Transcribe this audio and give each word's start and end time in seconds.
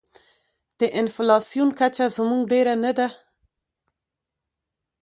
د 0.79 0.81
انفلاسیون 1.01 1.69
کچه 1.79 2.05
زموږ 2.17 2.41
ډېره 2.51 2.73
نه 2.83 2.91
ده. 2.97 3.07